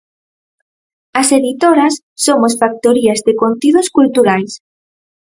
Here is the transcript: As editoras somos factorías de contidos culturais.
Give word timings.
As 1.21 1.27
editoras 1.39 1.93
somos 2.25 2.53
factorías 2.61 3.19
de 3.27 3.33
contidos 3.41 3.87
culturais. 3.97 4.51